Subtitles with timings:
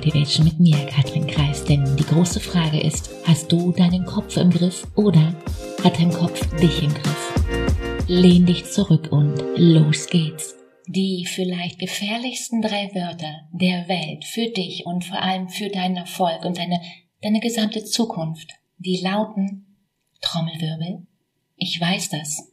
[0.00, 1.62] Motivation mit mir, Katrin Kreis.
[1.62, 5.34] Denn die große Frage ist, hast du deinen Kopf im Griff oder
[5.84, 8.06] hat dein Kopf dich im Griff?
[8.08, 10.56] Lehn dich zurück und los geht's.
[10.86, 16.46] Die vielleicht gefährlichsten drei Wörter der Welt für dich und vor allem für deinen Erfolg
[16.46, 16.80] und deine,
[17.20, 19.66] deine gesamte Zukunft, die lauten
[20.22, 21.06] Trommelwirbel.
[21.56, 22.50] Ich weiß das.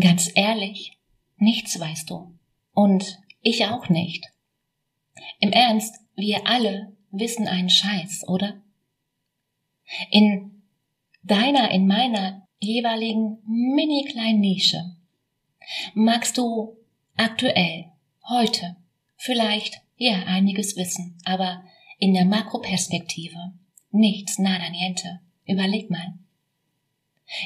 [0.00, 0.98] Ganz ehrlich,
[1.36, 2.34] nichts weißt du.
[2.74, 4.26] Und ich auch nicht.
[5.40, 8.60] Im Ernst, wir alle wissen einen Scheiß, oder?
[10.10, 10.62] In
[11.22, 14.96] deiner, in meiner jeweiligen mini kleinen Nische
[15.94, 16.76] magst du
[17.16, 17.86] aktuell,
[18.28, 18.76] heute,
[19.16, 21.64] vielleicht, ja, einiges wissen, aber
[21.98, 23.52] in der Makroperspektive
[23.90, 25.20] nichts, nada niente.
[25.46, 26.14] Überleg mal.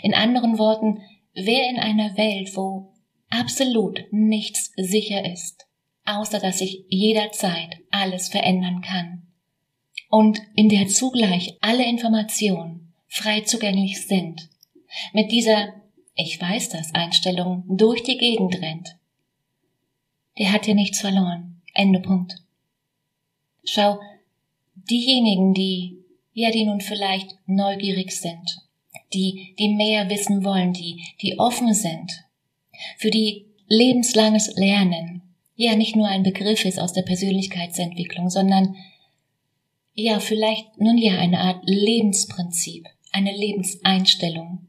[0.02, 1.00] In anderen Worten,
[1.34, 2.92] wer in einer Welt, wo
[3.30, 5.66] absolut nichts sicher ist,
[6.04, 9.22] außer dass sich jederzeit alles verändern kann.
[10.10, 14.48] Und in der zugleich alle Informationen frei zugänglich sind,
[15.12, 15.74] mit dieser
[16.14, 18.96] Ich weiß das Einstellung durch die Gegend rennt,
[20.38, 21.62] der hat hier nichts verloren.
[21.74, 22.36] Ende Punkt.
[23.64, 23.98] Schau,
[24.74, 25.98] diejenigen, die,
[26.32, 28.60] ja, die nun vielleicht neugierig sind,
[29.12, 32.24] die, die mehr wissen wollen, die, die offen sind,
[32.98, 35.22] für die lebenslanges Lernen
[35.56, 38.76] ja nicht nur ein Begriff ist aus der Persönlichkeitsentwicklung, sondern
[39.94, 44.66] ja vielleicht nun ja eine Art Lebensprinzip, eine Lebenseinstellung,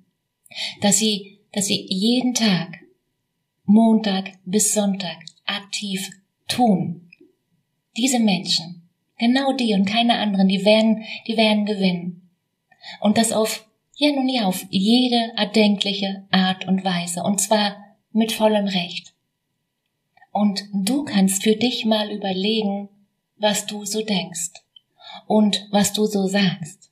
[0.81, 2.79] dass sie, dass sie jeden Tag,
[3.65, 6.11] Montag bis Sonntag aktiv
[6.47, 7.09] tun.
[7.97, 12.29] Diese Menschen, genau die und keine anderen, die werden, die werden gewinnen.
[13.01, 17.23] Und das auf, ja nun ja, auf jede erdenkliche Art und Weise.
[17.23, 17.75] Und zwar
[18.11, 19.14] mit vollem Recht.
[20.35, 22.89] Und du kannst für dich mal überlegen,
[23.37, 24.51] was du so denkst
[25.27, 26.91] und was du so sagst.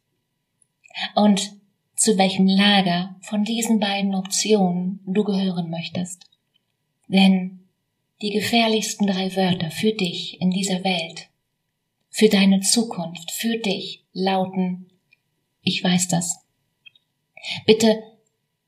[1.13, 1.51] Und
[1.93, 6.29] zu welchem Lager von diesen beiden Optionen du gehören möchtest.
[7.09, 7.67] Denn
[8.21, 11.27] die gefährlichsten drei Wörter für dich in dieser Welt,
[12.09, 14.89] für deine Zukunft, für dich lauten,
[15.63, 16.39] ich weiß das.
[17.65, 18.03] Bitte,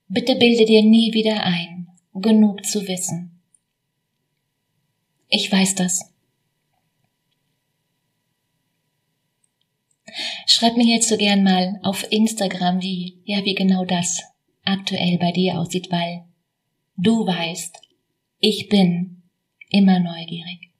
[0.09, 3.34] bitte bilde dir nie wieder ein, genug zu wissen.
[5.37, 6.13] Ich weiß das.
[10.47, 14.23] Schreib mir jetzt so gern mal auf Instagram, wie, ja, wie genau das
[14.63, 16.23] aktuell bei dir aussieht, weil
[16.95, 17.81] du weißt,
[18.39, 19.23] ich bin
[19.69, 20.71] immer neugierig.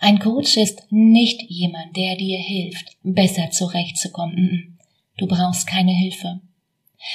[0.00, 4.78] Ein Coach ist nicht jemand, der dir hilft, besser zurechtzukommen.
[5.16, 6.42] Du brauchst keine Hilfe.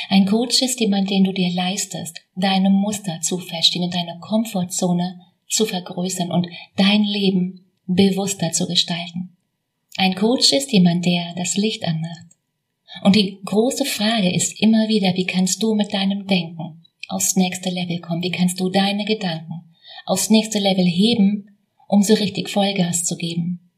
[0.09, 5.21] Ein Coach ist jemand, den du dir leistest, deine Muster zu verstehen und deine Komfortzone
[5.47, 9.35] zu vergrößern und dein Leben bewusster zu gestalten.
[9.97, 12.25] Ein Coach ist jemand, der das Licht anmacht.
[13.03, 17.69] Und die große Frage ist immer wieder, wie kannst du mit deinem Denken aufs nächste
[17.69, 18.23] Level kommen?
[18.23, 19.75] Wie kannst du deine Gedanken
[20.05, 21.57] aufs nächste Level heben,
[21.87, 23.71] um so richtig Vollgas zu geben?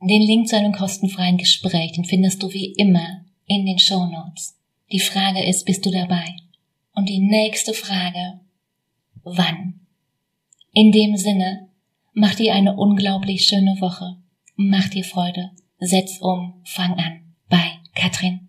[0.00, 4.56] Den Link zu einem kostenfreien Gespräch, den findest du wie immer in den Show Notes.
[4.92, 6.24] Die Frage ist, bist du dabei?
[6.94, 8.40] Und die nächste Frage,
[9.22, 9.79] wann?
[10.72, 11.68] In dem Sinne,
[12.12, 14.18] mach dir eine unglaublich schöne Woche.
[14.54, 15.50] Mach dir Freude.
[15.80, 16.62] Setz um.
[16.64, 17.34] Fang an.
[17.48, 18.48] Bei Katrin.